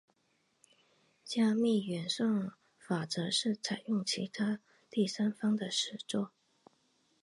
[1.23, 6.31] 加密演算法则是采用了其他第三方的实作。